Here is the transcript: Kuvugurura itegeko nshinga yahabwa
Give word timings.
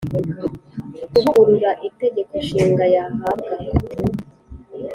Kuvugurura 1.13 1.71
itegeko 1.87 2.33
nshinga 2.43 2.85
yahabwa 2.95 3.53